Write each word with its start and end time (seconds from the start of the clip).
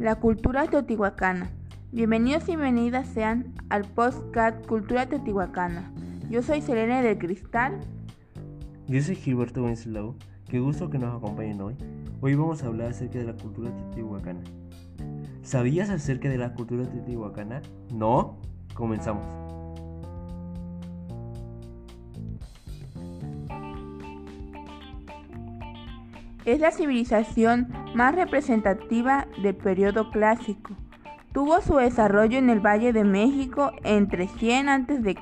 La 0.00 0.14
cultura 0.14 0.66
teotihuacana. 0.66 1.50
Bienvenidos 1.92 2.44
y 2.44 2.56
bienvenidas 2.56 3.06
sean 3.06 3.52
al 3.68 3.84
podcast 3.84 4.66
Cultura 4.66 5.06
Teotihuacana. 5.06 5.92
Yo 6.30 6.42
soy 6.42 6.62
Selene 6.62 7.02
del 7.02 7.18
Cristal. 7.18 7.78
Yo 8.88 9.02
soy 9.02 9.14
Gilberto 9.14 9.62
Wenceslao. 9.62 10.14
Qué 10.48 10.58
gusto 10.58 10.88
que 10.88 10.98
nos 10.98 11.14
acompañen 11.14 11.60
hoy. 11.60 11.76
Hoy 12.22 12.34
vamos 12.34 12.62
a 12.62 12.68
hablar 12.68 12.92
acerca 12.92 13.18
de 13.18 13.26
la 13.26 13.34
cultura 13.34 13.76
teotihuacana. 13.76 14.40
¿Sabías 15.42 15.90
acerca 15.90 16.30
de 16.30 16.38
la 16.38 16.54
cultura 16.54 16.84
teotihuacana? 16.90 17.60
¿No? 17.92 18.38
Comenzamos. 18.72 19.49
Es 26.44 26.58
la 26.58 26.70
civilización 26.70 27.68
más 27.94 28.14
representativa 28.14 29.26
del 29.42 29.54
periodo 29.54 30.10
clásico. 30.10 30.74
Tuvo 31.32 31.60
su 31.60 31.76
desarrollo 31.76 32.38
en 32.38 32.50
el 32.50 32.60
Valle 32.60 32.92
de 32.92 33.04
México 33.04 33.72
entre 33.84 34.26
100 34.26 34.68
a.C. 34.68 35.16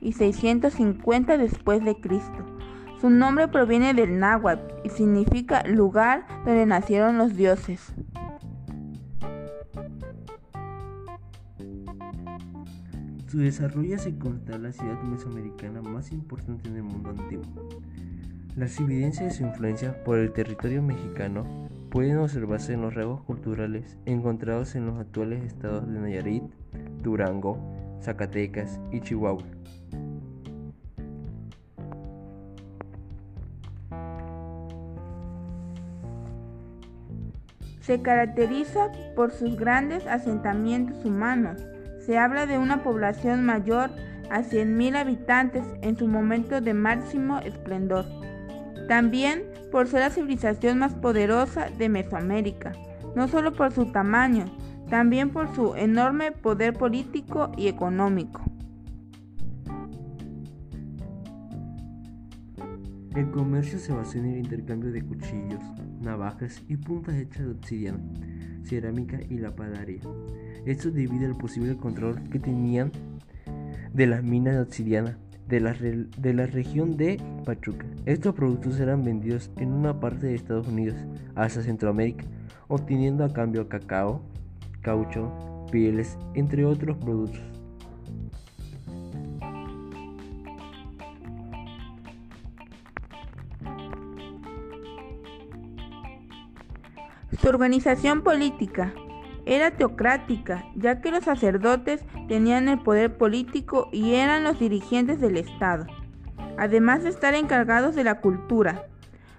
y 0.00 0.12
650 0.12 1.36
después 1.36 1.84
de 1.84 2.00
Cristo. 2.00 2.46
Su 3.00 3.10
nombre 3.10 3.48
proviene 3.48 3.94
del 3.94 4.18
náhuatl 4.18 4.74
y 4.84 4.90
significa 4.90 5.64
lugar 5.64 6.26
donde 6.44 6.66
nacieron 6.66 7.18
los 7.18 7.36
dioses. 7.36 7.92
Su 13.28 13.38
desarrollo 13.38 13.98
se 13.98 14.16
consta 14.18 14.56
la 14.56 14.72
ciudad 14.72 15.00
mesoamericana 15.02 15.82
más 15.82 16.10
importante 16.12 16.68
en 16.70 16.76
el 16.76 16.82
mundo 16.84 17.10
antiguo. 17.10 17.44
Las 18.58 18.80
evidencias 18.80 19.24
de 19.24 19.30
su 19.30 19.44
influencia 19.44 20.02
por 20.02 20.18
el 20.18 20.32
territorio 20.32 20.82
mexicano 20.82 21.46
pueden 21.90 22.18
observarse 22.18 22.72
en 22.72 22.82
los 22.82 22.92
rasgos 22.92 23.20
culturales 23.20 23.96
encontrados 24.04 24.74
en 24.74 24.84
los 24.84 24.98
actuales 24.98 25.44
estados 25.44 25.86
de 25.86 26.00
Nayarit, 26.00 26.42
Durango, 27.00 27.56
Zacatecas 28.02 28.80
y 28.90 29.00
Chihuahua. 29.00 29.44
Se 37.80 38.02
caracteriza 38.02 38.90
por 39.14 39.30
sus 39.30 39.56
grandes 39.56 40.04
asentamientos 40.08 41.04
humanos. 41.04 41.64
Se 42.00 42.18
habla 42.18 42.46
de 42.46 42.58
una 42.58 42.82
población 42.82 43.46
mayor 43.46 43.90
a 44.30 44.40
100.000 44.40 44.96
habitantes 44.96 45.64
en 45.80 45.96
su 45.96 46.08
momento 46.08 46.60
de 46.60 46.74
máximo 46.74 47.38
esplendor. 47.38 48.04
También 48.88 49.42
por 49.70 49.86
ser 49.86 50.00
la 50.00 50.10
civilización 50.10 50.78
más 50.78 50.94
poderosa 50.94 51.68
de 51.68 51.90
Mesoamérica, 51.90 52.72
no 53.14 53.28
solo 53.28 53.52
por 53.52 53.70
su 53.70 53.92
tamaño, 53.92 54.46
también 54.88 55.28
por 55.28 55.54
su 55.54 55.74
enorme 55.74 56.32
poder 56.32 56.72
político 56.72 57.52
y 57.58 57.68
económico. 57.68 58.42
El 63.14 63.30
comercio 63.30 63.78
se 63.78 63.92
basó 63.92 64.18
en 64.18 64.26
el 64.26 64.38
intercambio 64.38 64.90
de 64.90 65.02
cuchillos, 65.02 65.60
navajas 66.00 66.62
y 66.66 66.76
puntas 66.76 67.16
hechas 67.16 67.44
de 67.44 67.50
obsidiana, 67.50 67.98
cerámica 68.64 69.20
y 69.28 69.36
lapadaria. 69.38 70.00
Esto 70.64 70.90
debido 70.90 71.26
al 71.26 71.36
posible 71.36 71.76
control 71.76 72.22
que 72.30 72.38
tenían 72.38 72.90
de 73.92 74.06
las 74.06 74.22
minas 74.22 74.54
de 74.54 74.60
obsidiana 74.60 75.18
de 75.48 75.60
la, 75.60 75.72
de 75.72 76.34
la 76.34 76.46
región 76.46 76.96
de 76.96 77.20
Pachuca. 77.44 77.86
Estos 78.06 78.34
productos 78.34 78.78
eran 78.80 79.02
vendidos 79.02 79.50
en 79.56 79.72
una 79.72 79.98
parte 79.98 80.26
de 80.26 80.34
Estados 80.34 80.68
Unidos 80.68 80.96
hasta 81.34 81.62
Centroamérica, 81.62 82.24
obteniendo 82.68 83.24
a 83.24 83.32
cambio 83.32 83.68
cacao, 83.68 84.22
caucho, 84.82 85.32
pieles, 85.70 86.18
entre 86.34 86.64
otros 86.64 86.96
productos. 86.98 87.40
Su 97.40 97.48
organización 97.48 98.22
política 98.22 98.92
era 99.48 99.70
teocrática, 99.70 100.62
ya 100.76 101.00
que 101.00 101.10
los 101.10 101.24
sacerdotes 101.24 102.04
tenían 102.28 102.68
el 102.68 102.80
poder 102.80 103.16
político 103.16 103.88
y 103.92 104.14
eran 104.14 104.44
los 104.44 104.60
dirigentes 104.60 105.22
del 105.22 105.38
Estado, 105.38 105.86
además 106.58 107.02
de 107.02 107.08
estar 107.08 107.34
encargados 107.34 107.94
de 107.94 108.04
la 108.04 108.20
cultura. 108.20 108.84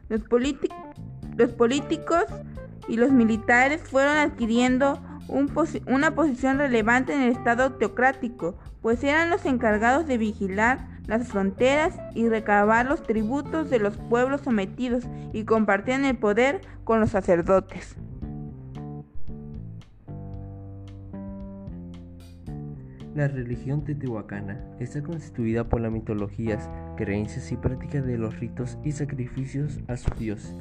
Los, 0.09 0.23
políticos 0.23 2.25
y 2.87 2.97
los 2.97 3.11
militares 3.11 3.83
fueron 3.83 4.17
adquiriendo 4.17 4.99
una 5.85 6.15
posición 6.15 6.57
relevante 6.57 7.13
en 7.13 7.21
el 7.21 7.31
Estado 7.31 7.73
teocrático, 7.73 8.57
pues 8.81 9.03
eran 9.03 9.29
los 9.29 9.45
encargados 9.45 10.07
de 10.07 10.17
vigilar 10.17 10.87
las 11.05 11.27
fronteras 11.27 11.93
y 12.15 12.27
recabar 12.29 12.87
los 12.87 13.03
tributos 13.03 13.69
de 13.69 13.77
los 13.77 13.97
pueblos 13.97 14.41
sometidos 14.41 15.03
y 15.33 15.43
compartían 15.43 16.03
el 16.03 16.17
poder 16.17 16.61
con 16.83 16.99
los 16.99 17.11
sacerdotes. 17.11 17.95
La 23.15 23.27
religión 23.27 23.83
teotihuacana 23.83 24.63
está 24.79 25.01
constituida 25.01 25.63
por 25.63 25.81
las 25.81 25.91
mitologías, 25.91 26.69
creencias 26.95 27.51
y 27.51 27.57
prácticas 27.57 28.05
de 28.05 28.17
los 28.17 28.39
ritos 28.39 28.77
y 28.83 28.91
sacrificios 28.91 29.79
a 29.87 29.97
sus 29.97 30.15
dioses. 30.17 30.55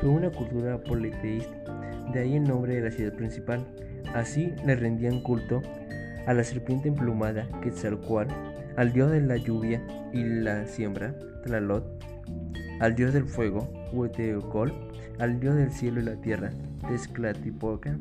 Fue 0.00 0.10
una 0.10 0.30
cultura 0.30 0.82
politeísta, 0.82 1.54
de 2.12 2.20
ahí 2.20 2.36
el 2.36 2.44
nombre 2.44 2.74
de 2.74 2.82
la 2.82 2.90
ciudad 2.90 3.14
principal. 3.14 3.64
Así 4.12 4.52
le 4.66 4.74
rendían 4.74 5.22
culto 5.22 5.62
a 6.26 6.34
la 6.34 6.42
serpiente 6.42 6.88
emplumada 6.88 7.48
Quetzalcoatl, 7.60 8.34
al 8.76 8.92
dios 8.92 9.12
de 9.12 9.20
la 9.20 9.36
lluvia 9.36 9.80
y 10.12 10.24
la 10.24 10.66
siembra, 10.66 11.14
Tlaloc, 11.44 11.84
al 12.80 12.96
dios 12.96 13.14
del 13.14 13.24
fuego, 13.24 13.72
Hueteocol, 13.92 14.72
al 15.20 15.38
dios 15.38 15.54
del 15.54 15.70
cielo 15.70 16.00
y 16.00 16.04
la 16.04 16.16
tierra, 16.16 16.50
Tezcatlipoca, 16.88 17.96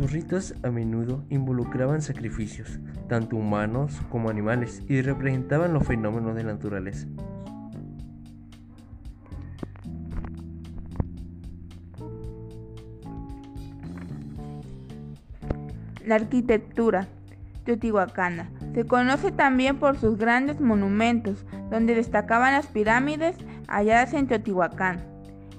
sus 0.00 0.12
ritos 0.12 0.54
a 0.62 0.70
menudo 0.70 1.26
involucraban 1.28 2.00
sacrificios, 2.00 2.80
tanto 3.06 3.36
humanos 3.36 4.00
como 4.08 4.30
animales, 4.30 4.82
y 4.88 5.02
representaban 5.02 5.74
los 5.74 5.86
fenómenos 5.86 6.34
de 6.34 6.42
la 6.42 6.54
naturaleza. 6.54 7.06
La 16.06 16.14
arquitectura 16.14 17.06
teotihuacana 17.64 18.50
se 18.72 18.86
conoce 18.86 19.32
también 19.32 19.76
por 19.76 19.98
sus 19.98 20.16
grandes 20.16 20.62
monumentos, 20.62 21.44
donde 21.70 21.94
destacaban 21.94 22.54
las 22.54 22.68
pirámides 22.68 23.36
halladas 23.68 24.14
en 24.14 24.28
Teotihuacán, 24.28 25.04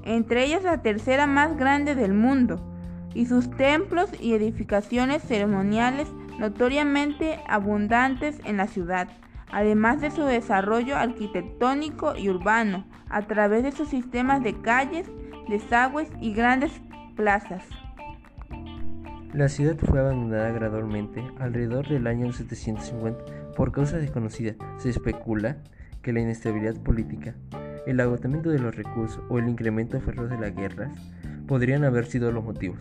entre 0.04 0.46
ellas 0.46 0.64
la 0.64 0.82
tercera 0.82 1.28
más 1.28 1.56
grande 1.58 1.94
del 1.94 2.16
mundo, 2.16 2.71
y 3.14 3.26
sus 3.26 3.50
templos 3.52 4.10
y 4.20 4.34
edificaciones 4.34 5.24
ceremoniales 5.24 6.08
notoriamente 6.40 7.40
abundantes 7.48 8.40
en 8.46 8.58
la 8.58 8.68
ciudad, 8.68 9.10
además 9.52 10.02
de 10.02 10.12
su 10.12 10.24
desarrollo 10.24 10.98
arquitectónico 10.98 12.16
y 12.16 12.30
urbano 12.30 12.86
a 13.10 13.22
través 13.24 13.64
de 13.64 13.72
sus 13.72 13.90
sistemas 13.90 14.44
de 14.44 14.60
calles, 14.62 15.08
desagües 15.50 16.10
y 16.20 16.34
grandes 16.34 16.72
plazas. 17.16 17.64
La 19.34 19.48
ciudad 19.48 19.78
fue 19.78 20.00
abandonada 20.00 20.52
gradualmente 20.52 21.24
alrededor 21.40 21.88
del 21.88 22.08
año 22.08 22.32
750 22.34 23.54
por 23.56 23.72
causas 23.72 24.02
desconocidas. 24.02 24.58
Se 24.78 24.90
especula 24.90 25.58
que 26.02 26.12
la 26.12 26.20
inestabilidad 26.20 26.76
política, 26.82 27.36
el 27.86 28.00
agotamiento 28.00 28.50
de 28.50 28.60
los 28.60 28.76
recursos 28.76 29.24
o 29.30 29.40
el 29.40 29.48
incremento 29.48 30.02
feroz 30.02 30.30
de 30.30 30.38
las 30.38 30.54
guerras 30.56 30.92
podrían 31.52 31.84
haber 31.84 32.06
sido 32.06 32.32
los 32.32 32.46
motivos. 32.46 32.80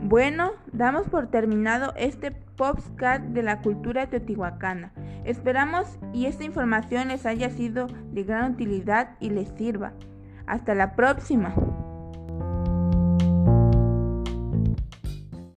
Bueno, 0.00 0.52
damos 0.72 1.06
por 1.08 1.26
terminado 1.26 1.92
este 1.98 2.30
podcast 2.30 3.22
de 3.24 3.42
la 3.42 3.60
cultura 3.60 4.06
teotihuacana. 4.08 4.94
Esperamos 5.26 5.98
y 6.14 6.24
esta 6.24 6.44
información 6.44 7.08
les 7.08 7.26
haya 7.26 7.50
sido 7.50 7.88
de 8.12 8.22
gran 8.22 8.52
utilidad 8.52 9.18
y 9.20 9.28
les 9.28 9.50
sirva. 9.58 9.92
Hasta 10.46 10.74
la 10.74 10.96
próxima. 10.96 11.54